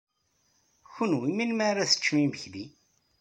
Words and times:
Kenwi 0.93 1.29
melmi 1.33 1.63
ara 1.69 1.89
teččem 1.91 2.17
imekli? 2.25 2.65